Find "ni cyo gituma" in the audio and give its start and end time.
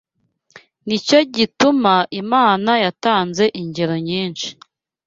0.87-1.93